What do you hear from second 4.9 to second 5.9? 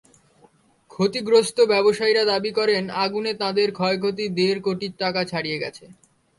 টাকা ছাড়িয়ে গেছে।